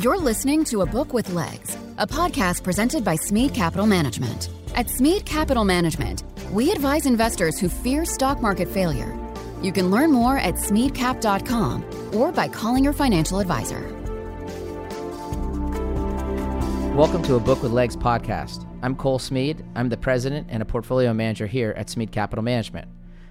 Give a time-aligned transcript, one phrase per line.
[0.00, 4.48] You're listening to A Book with Legs, a podcast presented by Smead Capital Management.
[4.76, 6.22] At Smead Capital Management,
[6.52, 9.12] we advise investors who fear stock market failure.
[9.60, 13.80] You can learn more at smeadcap.com or by calling your financial advisor.
[16.94, 18.68] Welcome to a Book with Legs podcast.
[18.82, 19.64] I'm Cole Smead.
[19.74, 22.86] I'm the president and a portfolio manager here at Smead Capital Management.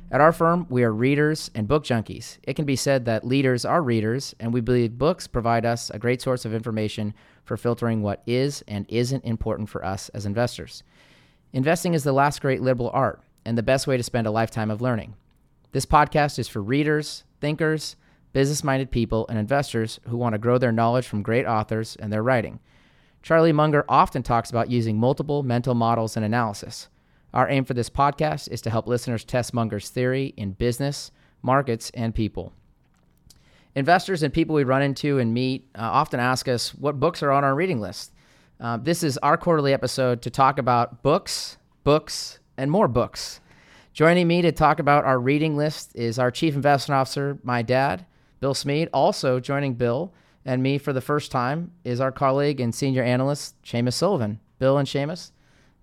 [0.10, 2.38] At our firm, we are readers and book junkies.
[2.44, 6.00] It can be said that leaders are readers, and we believe books provide us a
[6.00, 10.82] great source of information for filtering what is and isn't important for us as investors.
[11.52, 14.72] Investing is the last great liberal art and the best way to spend a lifetime
[14.72, 15.14] of learning.
[15.74, 17.98] This podcast is for readers, thinkers,
[18.32, 22.14] business minded people, and investors who want to grow their knowledge from great authors and
[22.14, 22.62] their writing.
[23.22, 26.88] Charlie Munger often talks about using multiple mental models and analysis.
[27.38, 31.12] Our aim for this podcast is to help listeners test Munger's theory in business,
[31.44, 32.52] markets, and people.
[33.76, 37.32] Investors and people we run into and meet uh, often ask us what books are
[37.32, 38.12] on our reading list.
[38.60, 43.40] Uh, this is our quarterly episode to talk about books, books, and more books.
[43.94, 48.08] Joining me to talk about our reading list is our Chief Investment Officer, my dad,
[48.40, 48.90] Bill Smead.
[48.92, 50.12] Also joining Bill
[50.44, 54.40] and me for the first time is our colleague and senior analyst, Seamus Sullivan.
[54.58, 55.30] Bill and Seamus,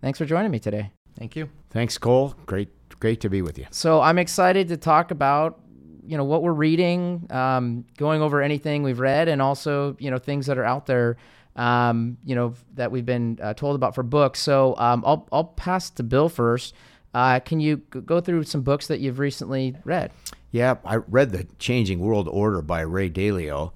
[0.03, 0.91] thanks for joining me today.
[1.19, 1.48] Thank you.
[1.70, 2.34] Thanks, Cole.
[2.47, 2.69] Great,
[3.01, 3.67] great to be with you.
[3.70, 5.61] So I'm excited to talk about
[6.07, 10.19] you know what we're reading, um, going over anything we've read, and also you know
[10.19, 11.17] things that are out there.
[11.57, 14.41] Um, you know that we've been uh, told about for books.
[14.41, 16.75] So um, I'll I'll pass to Bill first.
[17.15, 20.11] Uh, can you go through some books that you've recently read?
[20.51, 23.73] Yeah, I read The Changing World Order by Ray Dalio,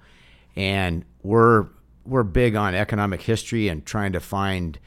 [0.57, 1.67] and we're
[2.05, 4.79] we're big on economic history and trying to find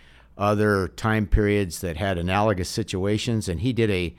[0.42, 3.48] other time periods that had analogous situations.
[3.48, 4.16] And he did a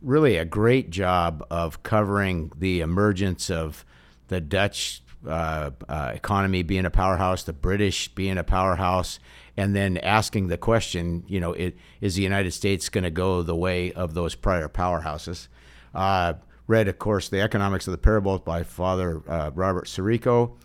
[0.00, 3.84] really a great job of covering the emergence of
[4.28, 9.18] the Dutch uh, uh, economy being a powerhouse, the British being a powerhouse,
[9.56, 13.42] and then asking the question, you know, it, is the United States going to go
[13.42, 15.48] the way of those prior powerhouses?
[15.94, 16.34] Uh,
[16.66, 20.56] read, of course, The Economics of the Parable by Father uh, Robert Sirico.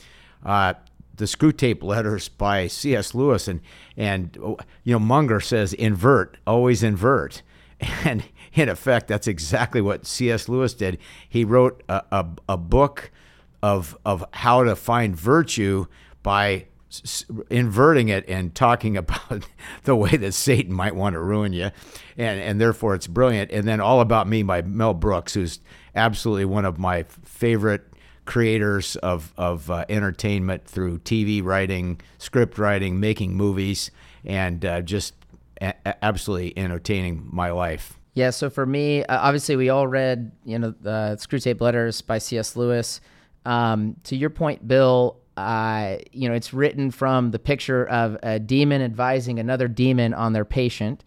[1.15, 3.13] The Screwtape Letters by C.S.
[3.13, 3.61] Lewis, and
[3.97, 4.35] and
[4.83, 7.41] you know Munger says invert, always invert,
[8.03, 8.23] and
[8.53, 10.49] in effect that's exactly what C.S.
[10.49, 10.97] Lewis did.
[11.27, 13.11] He wrote a, a, a book
[13.61, 15.85] of of how to find virtue
[16.23, 16.67] by
[17.49, 19.47] inverting it and talking about
[19.83, 21.71] the way that Satan might want to ruin you,
[22.17, 23.51] and and therefore it's brilliant.
[23.51, 25.59] And then All About Me by Mel Brooks, who's
[25.95, 27.90] absolutely one of my favorite
[28.25, 33.91] creators of, of uh, entertainment through TV writing, script writing, making movies,
[34.23, 35.13] and uh, just
[35.61, 37.99] a- absolutely entertaining my life.
[38.13, 42.17] Yeah, so for me, uh, obviously, we all read, you know, the Screwtape Letters by
[42.17, 42.55] C.S.
[42.55, 42.99] Lewis.
[43.45, 48.81] Um, to your point, Bill, you know, it's written from the picture of a demon
[48.81, 51.03] advising another demon on their patient,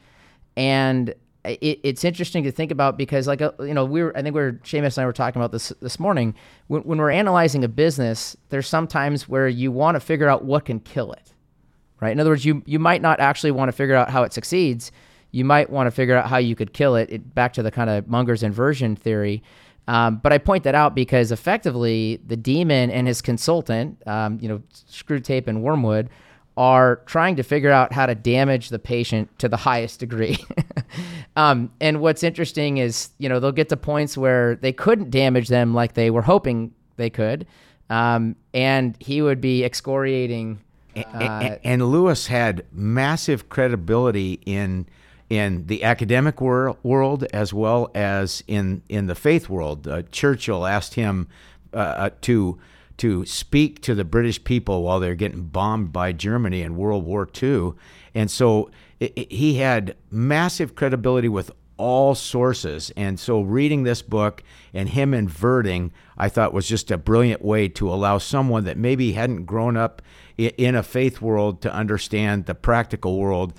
[0.56, 1.14] and
[1.44, 4.34] it, it's interesting to think about because, like, uh, you know, we were, I think
[4.34, 6.34] we are Seamus and I were talking about this this morning.
[6.69, 10.65] When, when we're analyzing a business, there's sometimes where you want to figure out what
[10.65, 11.34] can kill it,
[12.00, 12.12] right?
[12.12, 14.91] In other words, you you might not actually want to figure out how it succeeds.
[15.31, 17.10] You might want to figure out how you could kill it.
[17.10, 19.43] it back to the kind of Munger's inversion theory.
[19.87, 24.49] Um, but I point that out because effectively the demon and his consultant, um, you
[24.49, 26.09] know, Screwtape and Wormwood,
[26.56, 30.37] are trying to figure out how to damage the patient to the highest degree.
[31.37, 35.48] um, and what's interesting is, you know, they'll get to points where they couldn't damage
[35.48, 37.47] them like they were hoping they could.
[37.91, 40.60] Um, and he would be excoriating.
[40.97, 44.87] Uh, and, and, Lewis had massive credibility in
[45.28, 49.88] in the academic wor- world as well as in in the faith world.
[49.88, 51.26] Uh, Churchill asked him
[51.72, 52.59] uh, uh to
[52.99, 57.28] to speak to the British people while they're getting bombed by Germany in World War
[57.43, 57.72] II.
[58.15, 62.93] And so it, it, he had massive credibility with all sources.
[62.97, 67.69] And so reading this book and him inverting, I thought was just a brilliant way
[67.71, 70.00] to allow someone that maybe hadn't grown up
[70.37, 73.55] in a faith world to understand the practical world.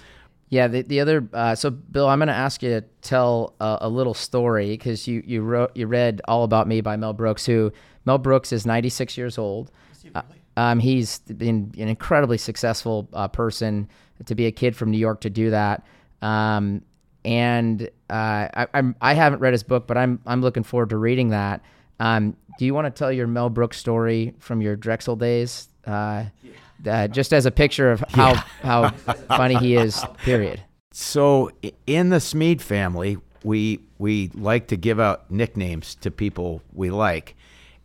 [0.49, 3.79] Yeah, the, the other uh, so Bill, I'm going to ask you to tell a,
[3.81, 7.45] a little story because you you wrote you read All About Me by Mel Brooks,
[7.45, 7.73] who
[8.05, 9.71] Mel Brooks is 96 years old.
[10.13, 10.21] Uh,
[10.57, 13.89] um, he's been an incredibly successful uh, person
[14.25, 15.85] to be a kid from New York to do that.
[16.21, 16.83] Um,
[17.25, 20.97] and uh, I, I'm I haven't read his book, but I'm I'm looking forward to
[20.97, 21.61] reading that.
[21.99, 25.67] Um, do you want to tell your Mel Brooks story from your Drexel days?
[25.85, 26.25] Uh,
[26.87, 28.43] uh, just as a picture of how yeah.
[28.61, 28.89] how
[29.35, 30.03] funny he is.
[30.19, 30.61] Period.
[30.91, 31.51] So
[31.87, 37.35] in the Smead family, we we like to give out nicknames to people we like,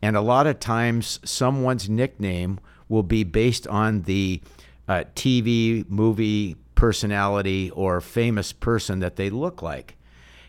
[0.03, 4.41] and a lot of times someone's nickname will be based on the
[4.89, 9.97] uh, TV, movie personality, or famous person that they look like.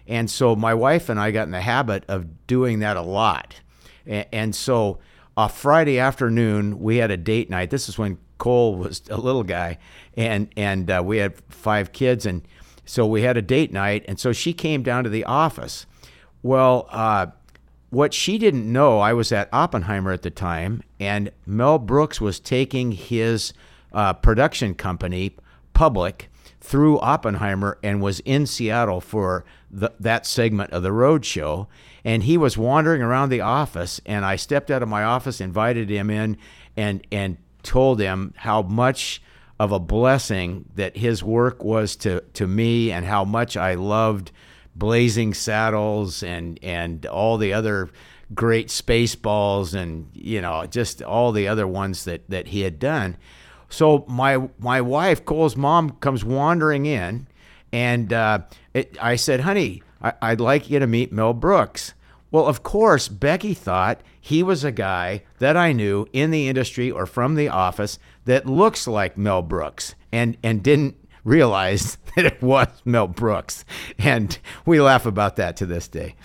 [0.07, 3.61] And so my wife and I got in the habit of doing that a lot.
[4.05, 4.99] And, so
[5.37, 7.69] a Friday afternoon, we had a date night.
[7.69, 9.77] This is when Cole was a little guy,
[10.17, 12.41] and and uh, we had five kids, and
[12.85, 14.03] so we had a date night.
[14.07, 15.85] And so she came down to the office.
[16.41, 17.27] Well, uh,
[17.91, 22.39] what she didn't know, I was at Oppenheimer at the time, and Mel Brooks was
[22.39, 23.53] taking his
[23.91, 25.35] uh, production company
[25.73, 26.29] public
[26.61, 31.67] through Oppenheimer and was in Seattle for the, that segment of the road show.
[32.05, 35.89] And he was wandering around the office, and I stepped out of my office, invited
[35.89, 36.37] him in,
[36.77, 39.21] and and told him how much
[39.59, 44.31] of a blessing that his work was to to me, and how much I loved
[44.81, 47.91] Blazing Saddles and and all the other
[48.33, 53.15] great Spaceballs, and you know just all the other ones that that he had done.
[53.69, 57.27] So my my wife, Cole's mom, comes wandering in,
[57.71, 58.39] and uh,
[58.73, 61.93] it, I said, "Honey, I, I'd like you to meet Mel Brooks."
[62.31, 66.89] Well, of course, Becky thought he was a guy that I knew in the industry
[66.89, 72.41] or from the office that looks like Mel Brooks, and and didn't realize that it
[72.41, 73.65] was Mel Brooks,
[73.97, 76.15] and we laugh about that to this day.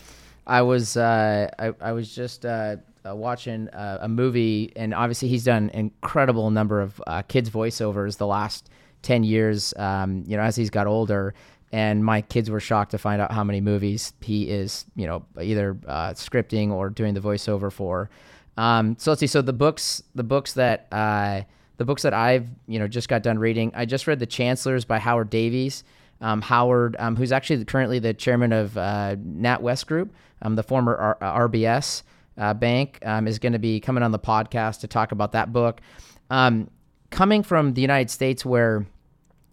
[0.46, 5.28] I was uh, I, I was just uh, uh, watching uh, a movie, and obviously
[5.28, 8.70] he's done an incredible number of uh, kids voiceovers the last
[9.02, 9.74] ten years.
[9.76, 11.34] Um, you know, as he's got older,
[11.72, 15.24] and my kids were shocked to find out how many movies he is, you know,
[15.40, 18.08] either uh, scripting or doing the voiceover for.
[18.56, 19.26] Um, so let's see.
[19.26, 20.86] So the books, the books that
[21.76, 24.84] the books that I've you know just got done reading, I just read The Chancellors
[24.84, 25.84] by Howard Davies.
[26.20, 30.96] Um, Howard, um, who's actually currently the chairman of uh, NatWest Group, um, the former
[31.20, 32.04] R- RBS
[32.38, 35.52] uh, Bank, um, is going to be coming on the podcast to talk about that
[35.52, 35.82] book.
[36.30, 36.70] Um,
[37.10, 38.86] coming from the United States, where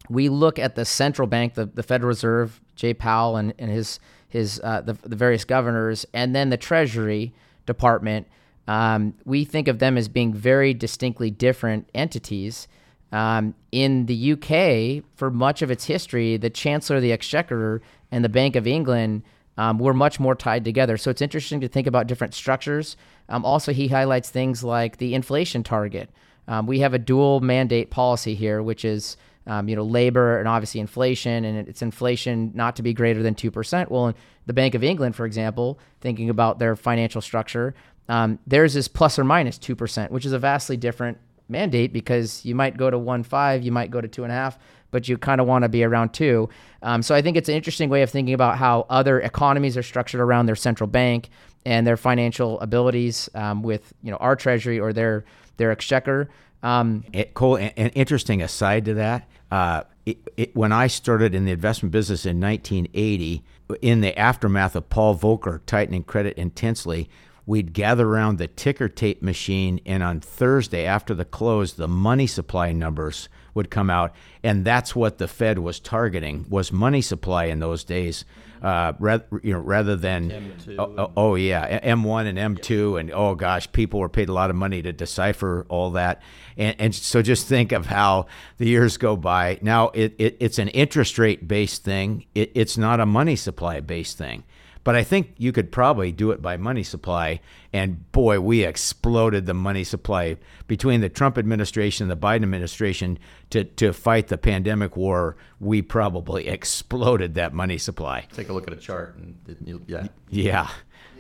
[0.10, 4.00] we look at the central bank, the, the Federal Reserve, Jay Powell and, and his
[4.30, 7.34] his uh, the, the various governors, and then the Treasury
[7.66, 8.28] Department.
[8.68, 12.68] Um, we think of them as being very distinctly different entities.
[13.12, 17.82] Um, in the UK, for much of its history, the Chancellor of the Exchequer
[18.12, 19.24] and the Bank of England
[19.58, 20.98] um, were much more tied together.
[20.98, 22.98] So it's interesting to think about different structures.
[23.30, 26.10] Um, also, he highlights things like the inflation target.
[26.48, 30.48] Um, we have a dual mandate policy here, which is um, you know labor and
[30.48, 33.92] obviously inflation, and it's inflation not to be greater than two percent.
[33.92, 34.14] Well,
[34.46, 37.76] the Bank of England, for example, thinking about their financial structure,
[38.10, 41.18] um, theirs is plus or minus minus two percent, which is a vastly different
[41.50, 44.36] mandate because you might go to one five, you might go to two and a
[44.36, 44.58] half,
[44.92, 46.50] but you kind of want to be around two.
[46.82, 49.84] Um, so I think it's an interesting way of thinking about how other economies are
[49.84, 51.30] structured around their central bank
[51.66, 55.26] and their financial abilities um, with you know our treasury or their
[55.58, 56.30] their exchequer.
[56.62, 59.28] Um, it, Cole, an interesting aside to that.
[59.52, 63.44] Uh, it, it, when I started in the investment business in 1980,
[63.82, 67.10] in the aftermath of Paul Volcker tightening credit intensely,
[67.46, 72.28] we'd gather around the ticker tape machine, and on Thursday after the close, the money
[72.28, 74.14] supply numbers would come out,
[74.44, 78.26] and that's what the Fed was targeting was money supply in those days,
[78.62, 83.36] uh, rather you know rather than oh, oh, oh, yeah M1 and M2 and oh
[83.36, 86.22] gosh people were paid a lot of money to decipher all that,
[86.58, 88.26] and, and so just think of how
[88.58, 89.60] the years go by.
[89.62, 92.26] Now it, it it's an interest rate based thing.
[92.34, 94.46] It, it's not a money supply based thing.
[94.84, 97.40] But I think you could probably do it by money supply.
[97.72, 100.38] And boy, we exploded the money supply
[100.68, 103.18] between the Trump administration and the Biden administration
[103.52, 105.38] to, to fight the pandemic war.
[105.60, 108.28] We probably exploded that money supply.
[108.34, 109.16] Take a look at a chart.
[109.16, 110.08] And yeah.
[110.30, 110.70] Yeah.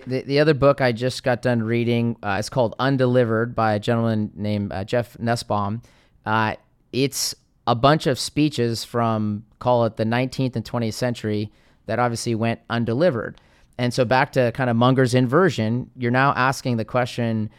[0.05, 3.79] The, the other book I just got done reading uh, is called Undelivered by a
[3.79, 5.82] gentleman named uh, Jeff Nussbaum.
[6.25, 6.55] Uh,
[6.91, 7.34] it's
[7.65, 11.51] a bunch of speeches from, call it the 19th and 20th century,
[11.86, 13.39] that obviously went undelivered.
[13.77, 17.50] And so back to kind of Munger's inversion, you're now asking the question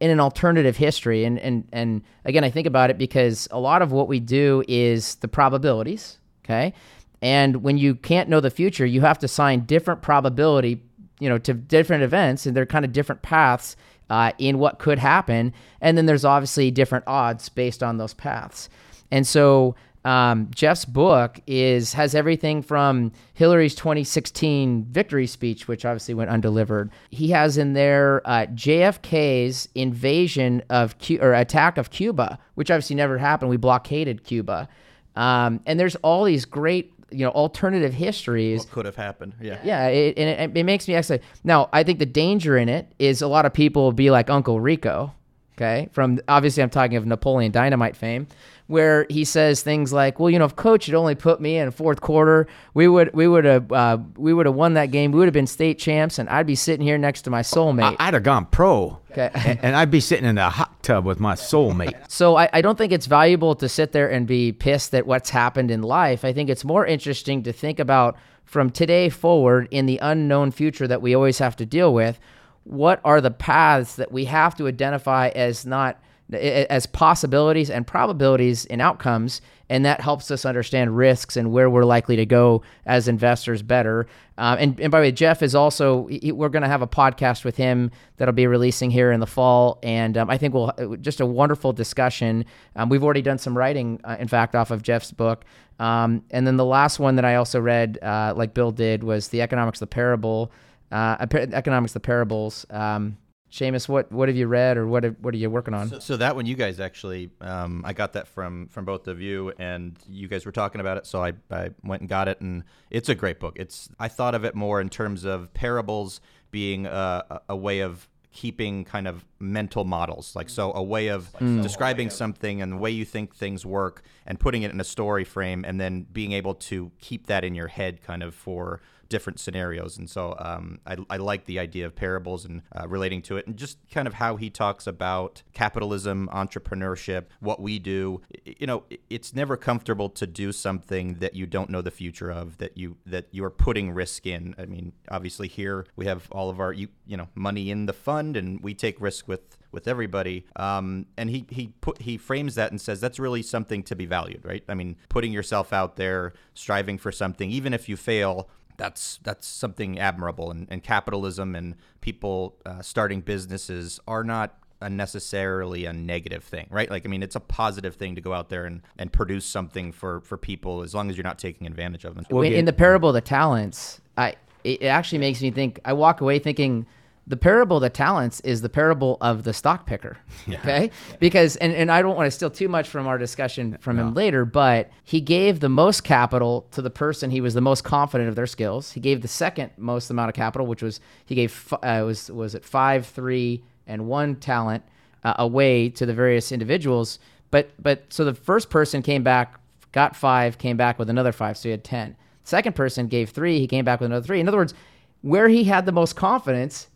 [0.00, 1.24] in an alternative history.
[1.24, 4.64] And and and again, I think about it because a lot of what we do
[4.68, 6.18] is the probabilities.
[6.44, 6.74] Okay.
[7.22, 10.82] And when you can't know the future, you have to assign different probability,
[11.20, 13.76] you know, to different events, and they're kind of different paths
[14.10, 15.54] uh, in what could happen.
[15.80, 18.68] And then there's obviously different odds based on those paths.
[19.12, 26.14] And so um, Jeff's book is has everything from Hillary's 2016 victory speech, which obviously
[26.14, 26.90] went undelivered.
[27.10, 32.96] He has in there uh, JFK's invasion of Cu- or attack of Cuba, which obviously
[32.96, 33.50] never happened.
[33.50, 34.68] We blockaded Cuba,
[35.14, 39.34] um, and there's all these great you know alternative histories What could have happened?
[39.40, 39.58] Yeah.
[39.62, 41.24] yeah, it, and it, it makes me excited.
[41.44, 44.30] Now, I think the danger in it is a lot of people will be like
[44.30, 45.14] Uncle Rico,
[45.56, 45.88] okay?
[45.92, 48.26] From obviously, I'm talking of Napoleon Dynamite fame,
[48.66, 51.70] where he says things like, "Well, you know, if Coach had only put me in
[51.70, 55.12] fourth quarter, we would we would have uh, we would have won that game.
[55.12, 57.96] We would have been state champs, and I'd be sitting here next to my soulmate."
[57.98, 59.30] I'd have gone pro, Okay.
[59.34, 61.94] and, and I'd be sitting in a hot tub with my soulmate.
[62.08, 65.30] So I, I don't think it's valuable to sit there and be pissed at what's
[65.30, 66.24] happened in life.
[66.24, 70.86] I think it's more interesting to think about from today forward in the unknown future
[70.86, 72.20] that we always have to deal with.
[72.64, 76.00] What are the paths that we have to identify as not
[76.32, 81.84] as possibilities and probabilities in outcomes, and that helps us understand risks and where we're
[81.84, 84.06] likely to go as investors better.
[84.38, 86.86] Um, and, and by the way, Jeff is also he, we're going to have a
[86.86, 90.96] podcast with him that'll be releasing here in the fall, and um, I think we'll
[91.00, 92.44] just a wonderful discussion.
[92.76, 95.44] Um, we've already done some writing, uh, in fact, off of Jeff's book.
[95.78, 99.28] Um, and then the last one that I also read, uh, like Bill did, was
[99.28, 100.52] the economics of the parable,
[100.92, 102.64] uh, economics the parables.
[102.70, 103.16] Um,
[103.50, 105.88] Seamus, what what have you read or what have, what are you working on?
[105.88, 109.20] So, so that one, you guys actually, um, I got that from from both of
[109.20, 111.06] you, and you guys were talking about it.
[111.06, 113.56] So I, I went and got it, and it's a great book.
[113.58, 116.20] It's I thought of it more in terms of parables
[116.50, 120.34] being a, a- a way of keeping kind of mental models.
[120.34, 124.38] Like so a way of describing something and the way you think things work and
[124.38, 127.68] putting it in a story frame and then being able to keep that in your
[127.68, 128.80] head kind of for
[129.12, 129.98] different scenarios.
[129.98, 133.46] And so um, I, I like the idea of parables and uh, relating to it
[133.46, 138.22] and just kind of how he talks about capitalism entrepreneurship what we do.
[138.46, 142.56] You know it's never comfortable to do something that you don't know the future of
[142.56, 144.54] that you that you're putting risk in.
[144.56, 147.92] I mean obviously here we have all of our you, you know money in the
[147.92, 150.44] fund and we take risk with with everybody.
[150.54, 154.06] Um, and he he put he frames that and says that's really something to be
[154.06, 154.62] valued right?
[154.68, 159.46] I mean putting yourself out there striving for something even if you fail that's that's
[159.46, 160.50] something admirable.
[160.50, 166.66] And, and capitalism and people uh, starting businesses are not a necessarily a negative thing
[166.68, 166.90] right?
[166.90, 169.92] Like i mean it's a positive thing to go out there and, and produce something
[169.92, 172.26] for for people as long as you're not taking advantage of them.
[172.30, 174.34] In, in the parable of the talents, I
[174.64, 175.80] it actually makes me think.
[175.84, 176.86] I walk away thinking
[177.26, 180.18] the parable of the talents is the parable of the stock picker.
[180.48, 183.98] Okay, because and and I don't want to steal too much from our discussion from
[183.98, 187.84] him later, but he gave the most capital to the person he was the most
[187.84, 188.92] confident of their skills.
[188.92, 192.54] He gave the second most amount of capital, which was he gave uh, was was
[192.54, 194.84] it five, three, and one talent
[195.24, 197.18] uh, away to the various individuals.
[197.50, 199.60] But but so the first person came back
[199.92, 202.16] got five, came back with another five, so he had 10.
[202.44, 204.40] Second person gave three, he came back with another three.
[204.40, 204.74] In other words,
[205.20, 206.88] where he had the most confidence,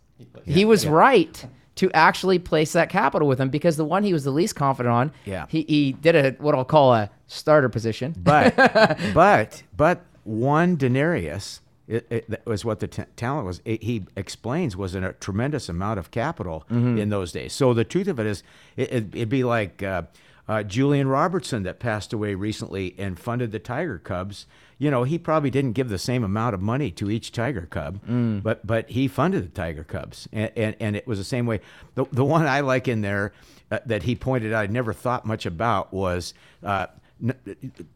[0.44, 1.46] he was right
[1.76, 4.92] to actually place that capital with him because the one he was the least confident
[4.94, 5.44] on, Yeah.
[5.48, 8.14] he, he did a what I'll call a starter position.
[8.18, 8.56] But
[9.14, 13.60] but but one denarius it, it, that was what the ta talent was.
[13.64, 17.52] It, he explains was a tremendous amount of capital in those days.
[17.52, 18.42] So the truth of it is,
[18.76, 20.02] it, it, it'd be like uh,
[20.48, 24.46] uh, Julian Robertson that passed away recently and funded the Tiger Cubs.
[24.78, 28.00] You know, he probably didn't give the same amount of money to each Tiger Cub,
[28.42, 31.60] but but he funded the Tiger Cubs, and, and and it was the same way.
[31.94, 33.32] The the one I like in there
[33.70, 36.34] uh, that he pointed out, I never thought much about was.
[36.62, 36.86] Uh,
[37.22, 37.34] n-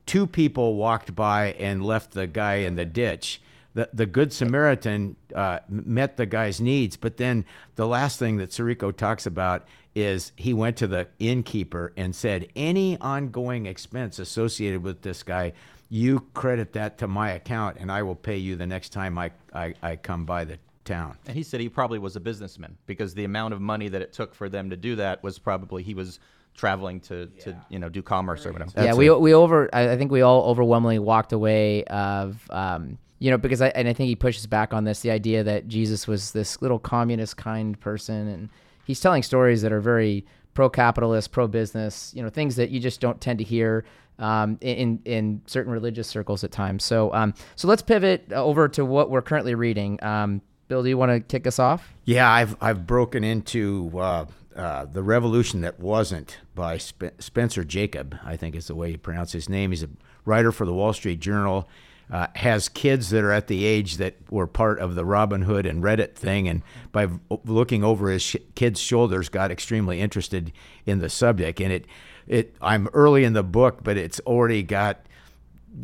[0.06, 3.40] two people walked by and left the guy in the ditch.
[3.74, 7.44] The, the good Samaritan uh, met the guy's needs, but then
[7.76, 12.48] the last thing that Sirico talks about is he went to the innkeeper and said,
[12.56, 15.52] Any ongoing expense associated with this guy,
[15.88, 19.32] you credit that to my account and I will pay you the next time I,
[19.52, 21.16] I, I come by the town.
[21.26, 24.12] And he said he probably was a businessman because the amount of money that it
[24.12, 26.18] took for them to do that was probably he was
[26.54, 28.70] traveling to, to you know do commerce or whatever.
[28.76, 29.20] yeah, we it.
[29.20, 29.70] we over.
[29.72, 33.86] I I think we all overwhelmingly walked away of, um, you know, because I and
[33.86, 37.36] I think he pushes back on this the idea that Jesus was this little communist
[37.36, 38.48] kind person, and
[38.84, 43.20] he's telling stories that are very pro-capitalist, pro-business, you know, things that you just don't
[43.20, 43.84] tend to hear.
[44.18, 46.84] Um, in in certain religious circles at times.
[46.84, 50.02] So um, so let's pivot over to what we're currently reading.
[50.04, 51.94] Um, Bill, do you want to kick us off?
[52.04, 58.20] Yeah, I've I've broken into uh, uh, the Revolution that wasn't by Sp- Spencer Jakab.
[58.22, 59.70] I think is the way you pronounce his name.
[59.70, 59.88] He's a
[60.26, 61.66] writer for the Wall Street Journal.
[62.10, 65.64] Uh, has kids that are at the age that were part of the Robin Hood
[65.64, 67.06] and Reddit thing, and by
[67.44, 70.50] looking over his sh- kids' shoulders, got extremely interested
[70.86, 71.60] in the subject.
[71.60, 71.86] And it,
[72.26, 75.06] it, I'm early in the book, but it's already got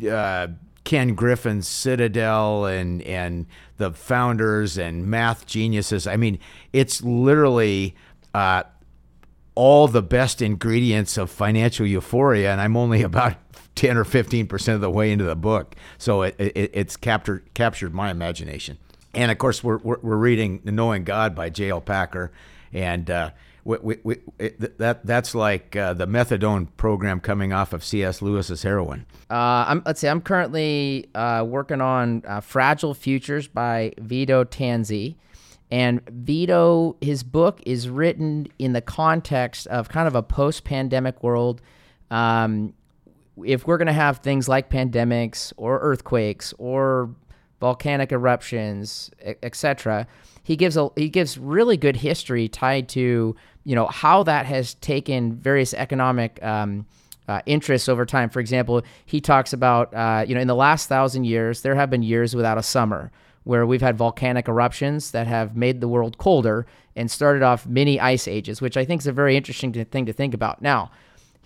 [0.09, 0.47] uh,
[0.87, 6.07] Ken Griffin's Citadel and and the founders and math geniuses.
[6.07, 6.39] I mean,
[6.71, 7.95] it's literally
[8.33, 8.63] uh,
[9.53, 13.35] all the best ingredients of financial euphoria, and I'm only about
[13.77, 15.75] 10 or 15 percent of the way into the book.
[15.97, 18.77] So it, it, it's captured captured my imagination.
[19.13, 21.81] And of course, we're, we're, we're reading Knowing God by J.L.
[21.81, 22.31] Packer,
[22.73, 23.31] and uh,
[23.63, 28.21] we, we, we, it, that that's like uh, the methadone program coming off of C.S.
[28.21, 29.05] Lewis's heroin.
[29.29, 30.07] Uh, I'm, let's see.
[30.07, 35.15] I'm currently uh, working on uh, Fragile Futures by Vito Tanzi.
[35.69, 41.21] And Vito, his book is written in the context of kind of a post pandemic
[41.21, 41.61] world.
[42.09, 42.73] Um,
[43.45, 47.09] if we're going to have things like pandemics or earthquakes or
[47.59, 49.11] volcanic eruptions,
[49.43, 50.07] etc.,
[50.43, 54.75] he gives a he gives really good history tied to you know how that has
[54.75, 56.85] taken various economic um,
[57.27, 58.29] uh, interests over time.
[58.29, 61.89] For example, he talks about uh, you know in the last thousand years there have
[61.89, 63.11] been years without a summer
[63.43, 66.65] where we've had volcanic eruptions that have made the world colder
[66.97, 70.11] and started off many ice ages, which I think is a very interesting thing to
[70.11, 70.61] think about.
[70.61, 70.91] Now,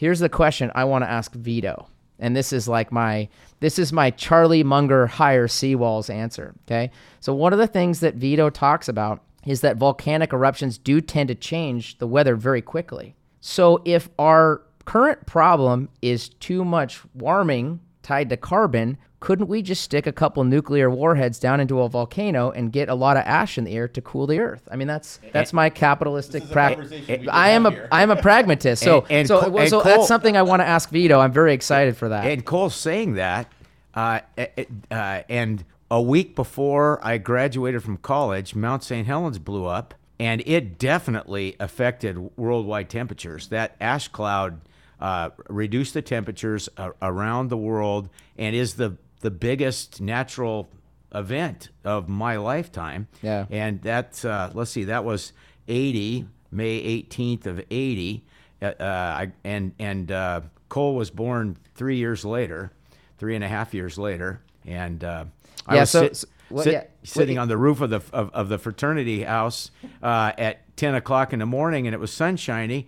[0.02, 3.30] here's the question I want to ask Vito, and this is like my
[3.60, 6.56] this is my Charlie Munger higher seawalls answer.
[6.66, 6.90] Okay,
[7.20, 11.28] so one of the things that Vito talks about is that volcanic eruptions do tend
[11.28, 13.16] to change the weather very quickly.
[13.42, 19.82] So if our current problem is too much warming tied to carbon, couldn't we just
[19.84, 23.58] stick a couple nuclear warheads down into a volcano and get a lot of ash
[23.58, 24.68] in the air to cool the earth?
[24.70, 26.92] I mean, that's that's my capitalistic practice.
[27.32, 29.92] I am a I am a pragmatist, so And- and so, Cole- and so Cole-
[29.92, 31.20] that's something I want to ask Vito.
[31.20, 32.26] I'm very excited for that.
[32.26, 33.48] And Cole's saying that,
[33.96, 34.20] uh,
[34.90, 39.06] uh, and a week before I graduated from college, Mount St.
[39.06, 43.48] Helens blew up, and it definitely affected worldwide temperatures.
[43.50, 44.62] That ash cloud
[45.00, 50.70] uh, reduced the temperatures a- around the world and is the the biggest natural
[51.14, 53.08] event of my lifetime.
[53.22, 53.46] Yeah.
[53.50, 55.34] And that's uh, let's see, that was
[55.68, 58.26] 80, May 18th of 80.
[58.62, 62.72] Uh, uh, I, and and uh, Cole was born three years later,
[63.18, 65.26] three and a half years later, and uh,
[65.66, 67.90] I Yeah, was so- sit- so- well, sit- yeah, sitting well, on the roof of
[67.90, 69.72] the of, of the fraternity house
[70.04, 72.88] uh, at 10 o'clock in the morning, and it was sunshiny,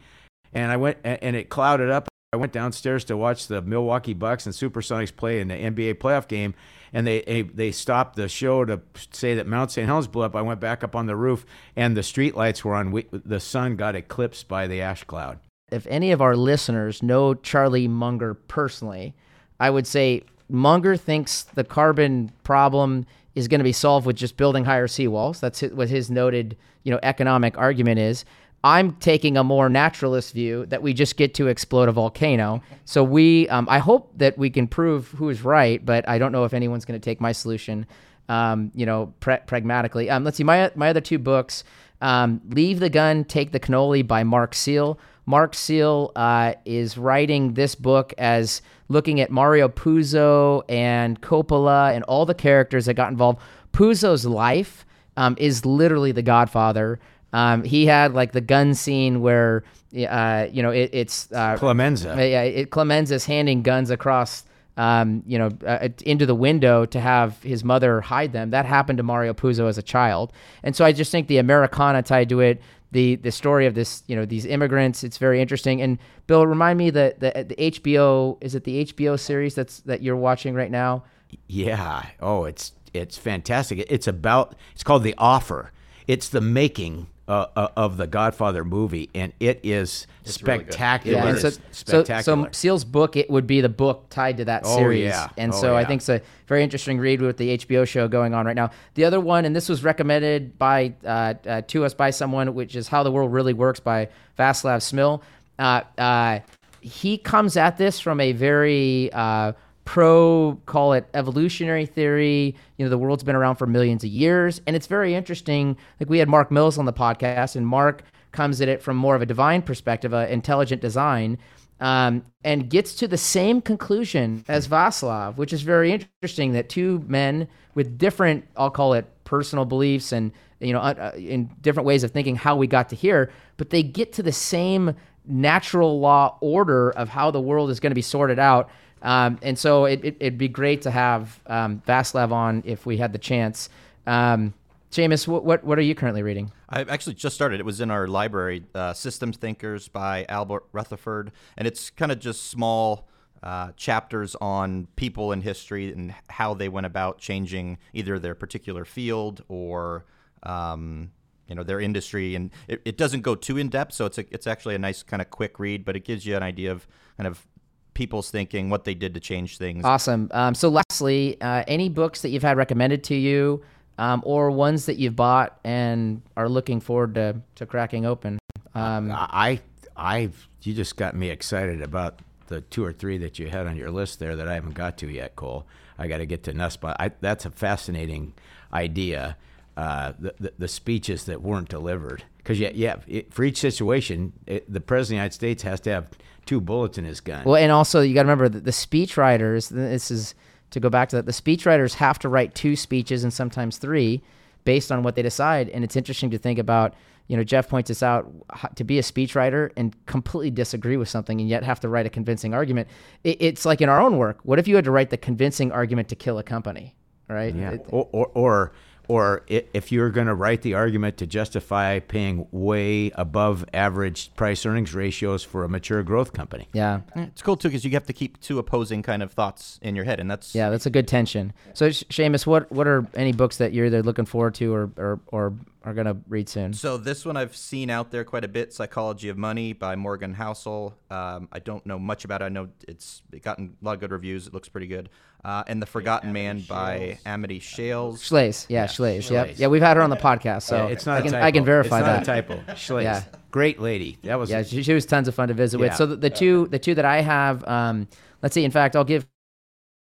[0.54, 2.10] and I went and it clouded up.
[2.34, 6.28] I went downstairs to watch the Milwaukee Bucks and Supersonics play in the NBA playoff
[6.28, 6.56] game,
[6.92, 9.86] and they they, stopped the show to say that Mount St.
[9.86, 10.36] Helens blew up.
[10.36, 13.04] I went back up on the roof, and the street lights were on.
[13.12, 15.40] The sun got eclipsed by the ash cloud.
[15.72, 19.14] if any of our listeners know Charlie Munger personally,
[19.60, 24.38] I would say Munger thinks the carbon problem is going to be solved with just
[24.38, 25.40] building higher seawalls.
[25.40, 28.26] That's what his noted, you know, economic argument is.
[28.64, 32.64] I'm taking a more naturalist view that we just get to explode a volcano.
[32.86, 36.32] So we, um, I hope that we can prove who is right, but I don't
[36.32, 37.86] know if anyone's going to take my solution,
[38.30, 40.10] um, you know, pra- pragmatically.
[40.10, 41.66] Um, let's see, my my other two books,
[42.00, 44.98] um, "Leave the Gun, Take the Cannoli" by Mark Seal.
[45.26, 52.04] Mark Seal uh, is writing this book as looking at Mario Puzo and Coppola and
[52.06, 53.40] all the characters that got involved.
[53.74, 54.86] Puzo's life
[55.18, 57.00] um, is literally The Godfather.
[57.34, 59.64] Um, he had like the gun scene where,
[60.08, 62.16] uh, you know, it, it's uh, Clemenza.
[62.18, 64.44] yeah, it, Clemenza's handing guns across,
[64.78, 68.52] um, you know, uh, into the window to have his mother hide them.
[68.52, 72.04] That happened to Mario Puzo as a child, and so I just think the Americana
[72.04, 75.82] tied to it, the the story of this, you know, these immigrants, it's very interesting.
[75.82, 80.02] And Bill, remind me that the the HBO is it the HBO series that's that
[80.02, 81.04] you're watching right now?
[81.48, 82.06] Yeah.
[82.22, 83.86] Oh, it's it's fantastic.
[83.90, 84.56] It's about.
[84.74, 85.72] It's called The Offer.
[86.08, 90.74] It's the making uh, uh, of the Godfather movie, and it is really good.
[90.74, 91.20] spectacular.
[91.20, 92.46] and so, It's so, spectacular.
[92.46, 94.76] so Seal's book it would be the book tied to that series.
[94.76, 95.30] Oh, series, yeah.
[95.38, 98.34] and Oh, so I think it's a very interesting read with the HBO show going
[98.34, 98.72] on right now.
[98.96, 102.76] The other one, and this was recommended by uh, uh, to us by someone, which
[102.76, 105.22] is How the World Really Works by Václav Smil.
[105.58, 106.40] Uh, uh,
[106.82, 109.54] he comes at this from a very uh,
[109.86, 112.56] pro, call it evolutionary theory.
[112.78, 115.78] You know, the world's been around for millions of years, and it's very interesting.
[116.00, 119.16] Like we had Mark Mills on the podcast, and Mark comes at it from more
[119.16, 121.38] of a divine perspective, uh, intelligent design,
[121.80, 126.54] um, and gets to the same conclusion as Václav, which is very interesting.
[126.54, 130.32] That two men with different, I'll call it personal beliefs and
[130.64, 133.70] you know, uh, uh, in different ways of thinking how we got to here, but
[133.70, 137.96] they get to the same natural law order of how the world is going to
[137.96, 138.70] be sorted out.
[139.04, 142.98] Um, and so it, it, it'd be great to have um, Václav on if we
[142.98, 143.70] had the chance.
[144.08, 144.54] Um,
[144.92, 146.52] Seamus, what, what what are you currently reading?
[146.70, 147.60] I actually just started.
[147.60, 152.20] It was in our library, uh, Systems Thinkers by Albert Rutherford, and it's kind of
[152.20, 153.08] just small
[153.42, 158.86] uh, chapters on people in history and how they went about changing either their particular
[158.86, 160.06] field or
[160.44, 161.12] um,
[161.48, 164.26] you know their industry, and it, it doesn't go too in depth, so it's a,
[164.32, 166.88] it's actually a nice kind of quick read, but it gives you an idea of
[167.18, 167.48] kind of
[167.94, 169.86] people's thinking, what they did to change things.
[169.86, 170.30] Awesome.
[170.32, 173.64] Um, so, lastly, uh, any books that you've had recommended to you,
[173.98, 178.40] um, or ones that you've bought and are looking forward to, to cracking open?
[178.76, 179.62] Um, I,
[179.96, 180.30] I,
[180.64, 183.92] you just got me excited about the two or three that you had on your
[183.92, 185.66] list there that I haven't got to yet, Cole.
[185.98, 186.96] I got to get to Nussbaum.
[187.00, 188.34] I, that's a fascinating
[188.72, 189.38] idea.
[189.78, 194.34] Uh, the, the, the speeches that weren't delivered, because yeah, yeah, it, for each situation,
[194.46, 196.10] it, the president of the United States has to have
[196.46, 197.46] two bullets in his gun.
[197.46, 199.70] Well, and also you got to remember that the speech writers.
[199.70, 200.36] This is
[200.72, 201.26] to go back to that.
[201.26, 204.22] The speech writers have to write two speeches and sometimes three,
[204.66, 205.70] based on what they decide.
[205.70, 206.94] And it's interesting to think about.
[207.30, 208.30] You know, Jeff points this out
[208.76, 212.10] to be a speechwriter and completely disagree with something and yet have to write a
[212.10, 212.90] convincing argument.
[213.24, 214.40] It, it's like in our own work.
[214.44, 216.96] What if you had to write the convincing argument to kill a company,
[217.30, 217.56] right?
[217.56, 217.78] Yeah.
[217.88, 218.74] Or, or, or
[219.08, 224.66] or if you're going to write the argument to justify paying way above average price
[224.66, 226.68] earnings ratios for a mature growth company.
[226.74, 227.02] Yeah.
[227.16, 230.06] It's cool too because you have to keep two opposing kind of thoughts in your
[230.06, 231.54] head, and that's yeah, that's a good tension.
[231.74, 235.20] So, Seamus, what what are any books that you're either looking forward to or or,
[235.28, 236.74] or are going to read soon?
[236.74, 240.34] So this one I've seen out there quite a bit, "Psychology of Money" by Morgan
[240.34, 240.94] Housel.
[241.10, 242.46] Um, I don't know much about it.
[242.46, 244.48] I know it's gotten a lot of good reviews.
[244.48, 245.10] It looks pretty good.
[245.44, 248.24] Uh, and "The Forgotten Man" by Amity Shales.
[248.24, 249.30] Shlaes, yeah, yeah Shlaes.
[249.30, 249.54] Yep.
[249.58, 251.66] Yeah, we've had her on the podcast, so yeah, it's not I can, I can
[251.66, 252.28] verify it's that.
[252.28, 252.56] Not a typo.
[252.76, 253.04] Shlaes.
[253.04, 253.24] Yeah.
[253.52, 254.18] Great lady.
[254.24, 254.64] That was yeah.
[254.64, 255.94] She, she, was tons of fun to visit with.
[255.96, 258.08] So the, the two the two that I have, um,
[258.42, 258.64] let's see.
[258.64, 259.28] In fact, I'll give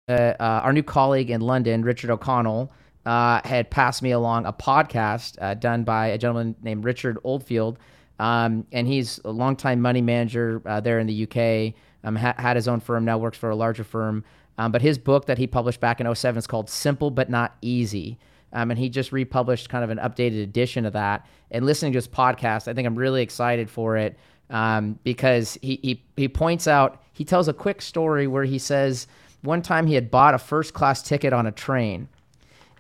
[0.08, 2.72] uh, uh, our new colleague in London, Richard O'Connell
[3.04, 7.78] uh, had passed me along a podcast uh, done by a gentleman named Richard Oldfield.
[8.18, 11.74] Um, and he's a longtime money manager uh, there in the UK.
[12.04, 14.24] Um, ha- had his own firm, now works for a larger firm.
[14.58, 17.56] Um, but his book that he published back in 07 is called Simple But Not
[17.62, 18.18] Easy.
[18.52, 21.26] Um, and he just republished kind of an updated edition of that.
[21.50, 24.18] And listening to his podcast, I think I'm really excited for it
[24.50, 29.06] um, because he, he, he points out, he tells a quick story where he says
[29.40, 32.08] one time he had bought a first class ticket on a train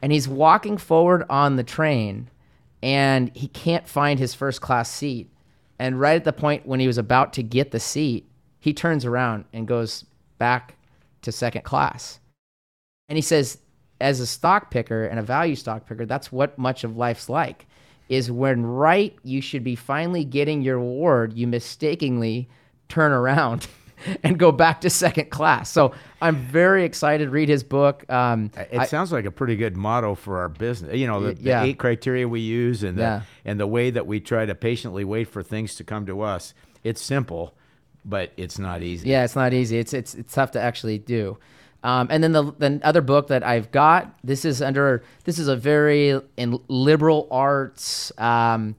[0.02, 2.28] and he's walking forward on the train
[2.82, 5.30] and he can't find his first class seat.
[5.78, 9.04] And right at the point when he was about to get the seat, he turns
[9.04, 10.04] around and goes
[10.38, 10.74] back
[11.22, 12.18] to second class.
[13.08, 13.58] And he says,
[14.00, 17.66] as a stock picker and a value stock picker, that's what much of life's like.
[18.08, 22.48] Is when right you should be finally getting your reward, you mistakenly
[22.88, 23.68] turn around
[24.22, 25.70] and go back to second class.
[25.70, 28.10] So I'm very excited to read his book.
[28.10, 30.96] Um, it I, sounds like a pretty good motto for our business.
[30.96, 33.22] You know, the, the eight criteria we use and the, yeah.
[33.44, 36.54] and the way that we try to patiently wait for things to come to us.
[36.84, 37.54] It's simple,
[38.04, 39.08] but it's not easy.
[39.08, 39.78] Yeah, it's not easy.
[39.78, 41.38] It's it's it's tough to actually do.
[41.84, 45.48] Um, and then the, the other book that I've got, this is under this is
[45.48, 48.76] a very in liberal arts, um,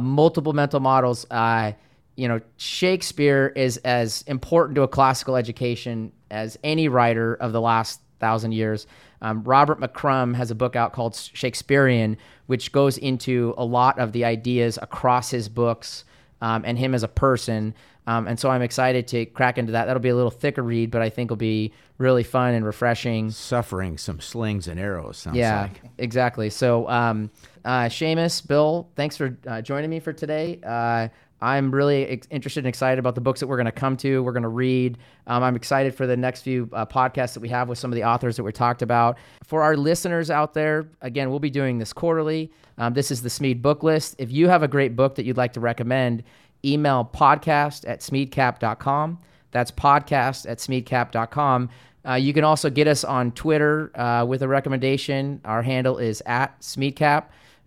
[0.00, 1.26] multiple mental models.
[1.30, 1.72] Uh,
[2.16, 7.60] you know, Shakespeare is as important to a classical education as any writer of the
[7.60, 8.86] last thousand years.
[9.22, 14.12] Um, Robert McCrum has a book out called Shakespearean, which goes into a lot of
[14.12, 16.04] the ideas across his books
[16.40, 17.74] um, and him as a person.
[18.06, 19.86] Um, and so I'm excited to crack into that.
[19.86, 23.30] That'll be a little thicker read, but I think will be really fun and refreshing.
[23.30, 25.80] Suffering some slings and arrows, sounds yeah, like.
[25.98, 26.48] exactly.
[26.50, 27.30] So, um,
[27.64, 30.60] uh, Seamus, Bill, thanks for uh, joining me for today.
[30.64, 31.08] Uh,
[31.40, 34.22] I'm really ex- interested and excited about the books that we're going to come to.
[34.22, 34.98] We're going to read.
[35.26, 37.94] Um, I'm excited for the next few uh, podcasts that we have with some of
[37.94, 39.18] the authors that we talked about.
[39.44, 42.50] For our listeners out there, again, we'll be doing this quarterly.
[42.78, 44.16] Um, this is the Smead book list.
[44.18, 46.22] If you have a great book that you'd like to recommend,
[46.64, 49.18] email podcast at smeadcap.com.
[49.50, 51.70] That's podcast at smeadcap.com.
[52.06, 55.40] Uh, you can also get us on Twitter uh, with a recommendation.
[55.44, 57.24] Our handle is at smeadcap.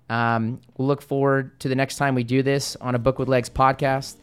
[0.09, 3.27] Um, we'll look forward to the next time we do this on a Book with
[3.27, 4.15] Legs podcast.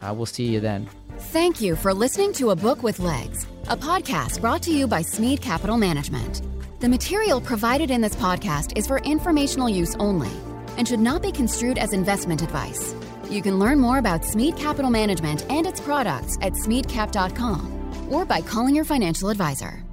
[0.00, 0.88] Uh, we'll see you then.
[1.18, 5.02] Thank you for listening to A Book with Legs, a podcast brought to you by
[5.02, 6.42] Smead Capital Management.
[6.80, 10.30] The material provided in this podcast is for informational use only
[10.76, 12.94] and should not be construed as investment advice.
[13.30, 18.40] You can learn more about Smead Capital Management and its products at smeadcap.com or by
[18.40, 19.83] calling your financial advisor.